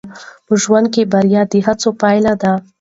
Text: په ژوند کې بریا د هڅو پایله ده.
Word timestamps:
په 0.47 0.53
ژوند 0.63 0.87
کې 0.93 1.03
بریا 1.11 1.41
د 1.51 1.53
هڅو 1.65 1.89
پایله 2.01 2.33
ده. 2.41 2.51